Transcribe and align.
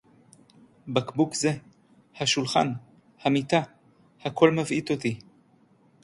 בקבוק 0.87 1.33
זה, 1.35 1.53
השולחן, 2.15 2.73
המיטה— 3.21 3.61
הכול 4.25 4.51
מבעית 4.59 4.91
אותי. 4.91 5.19